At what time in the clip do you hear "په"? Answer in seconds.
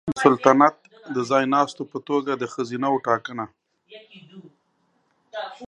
1.91-1.97